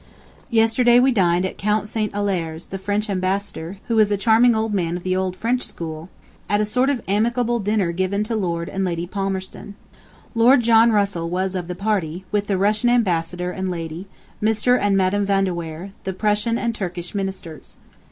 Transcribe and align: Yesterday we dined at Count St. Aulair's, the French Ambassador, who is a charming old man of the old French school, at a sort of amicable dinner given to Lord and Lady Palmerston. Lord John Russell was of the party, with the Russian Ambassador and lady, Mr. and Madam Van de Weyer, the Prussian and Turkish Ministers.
Yesterday 0.49 0.99
we 0.99 1.11
dined 1.11 1.45
at 1.45 1.59
Count 1.59 1.87
St. 1.87 2.11
Aulair's, 2.15 2.65
the 2.65 2.79
French 2.79 3.07
Ambassador, 3.07 3.77
who 3.85 3.99
is 3.99 4.09
a 4.09 4.17
charming 4.17 4.55
old 4.55 4.73
man 4.73 4.97
of 4.97 5.03
the 5.03 5.15
old 5.15 5.35
French 5.35 5.61
school, 5.61 6.09
at 6.49 6.59
a 6.59 6.65
sort 6.65 6.89
of 6.89 7.03
amicable 7.07 7.59
dinner 7.59 7.91
given 7.91 8.23
to 8.23 8.35
Lord 8.35 8.67
and 8.67 8.83
Lady 8.83 9.05
Palmerston. 9.05 9.75
Lord 10.33 10.61
John 10.61 10.91
Russell 10.91 11.29
was 11.29 11.53
of 11.53 11.67
the 11.67 11.75
party, 11.75 12.25
with 12.31 12.47
the 12.47 12.57
Russian 12.57 12.89
Ambassador 12.89 13.51
and 13.51 13.69
lady, 13.69 14.07
Mr. 14.41 14.75
and 14.79 14.97
Madam 14.97 15.23
Van 15.23 15.43
de 15.43 15.53
Weyer, 15.53 15.91
the 16.03 16.13
Prussian 16.13 16.57
and 16.57 16.73
Turkish 16.73 17.13
Ministers. 17.13 17.77